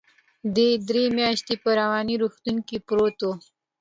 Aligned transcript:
دى 0.55 0.69
درې 0.89 1.03
مياشتې 1.17 1.53
په 1.63 1.69
رواني 1.79 2.15
روغتون 2.21 2.57
کې 2.67 2.77
پروت 2.87 3.17
و. 3.25 3.29